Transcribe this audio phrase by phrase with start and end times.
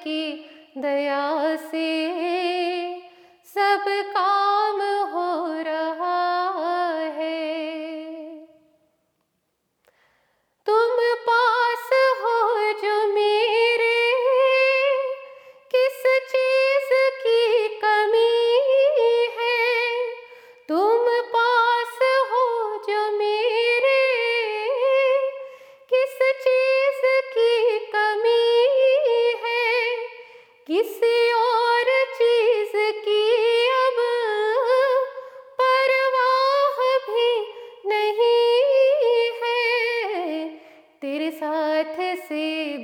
[0.00, 1.88] आपकी दया से
[3.54, 3.84] सब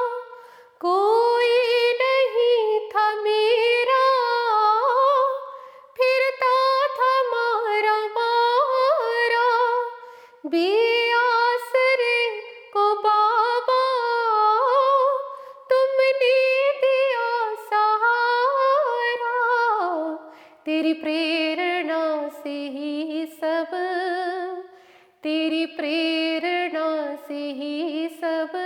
[0.81, 1.59] कोई
[2.01, 4.05] नहीं था मेरा,
[5.97, 9.49] फिरता था मारा मारा।
[10.47, 10.92] बेआसरे
[20.83, 23.71] तेरी प्रेरणा से ही सब,
[25.23, 26.87] तेरी प्रेरणा
[27.27, 28.57] से ही सब।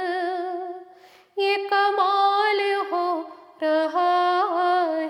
[1.39, 2.61] ये कमाल
[2.93, 3.05] हो
[3.63, 4.15] रहा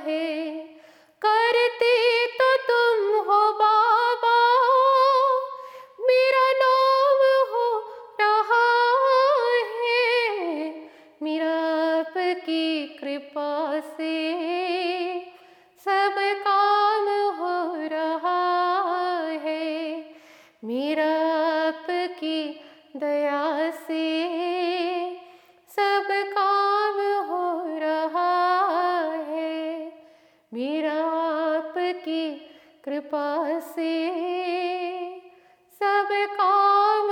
[0.07, 0.51] है,
[1.23, 1.95] करते
[2.35, 4.35] तो तुम हो बाबा।
[6.01, 7.69] मेरा नाम हो
[8.21, 8.65] रहा
[9.77, 10.75] है,
[11.23, 11.55] मेरा
[11.93, 14.26] आपकी कृपा से
[22.99, 24.05] दया से
[25.69, 27.45] सब काम हो
[27.79, 28.33] रहा
[29.29, 29.93] है।
[30.55, 32.25] मेरा आपकी
[32.85, 33.93] कृपा से
[35.81, 36.09] सब
[36.41, 37.11] काम